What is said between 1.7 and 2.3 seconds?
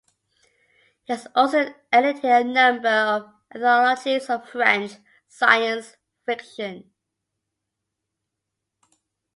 edited